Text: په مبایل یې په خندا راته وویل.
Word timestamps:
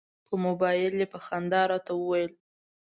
په 0.27 0.33
مبایل 0.45 0.93
یې 1.01 1.07
په 1.13 1.19
خندا 1.25 1.61
راته 1.71 1.91
وویل. 1.95 2.31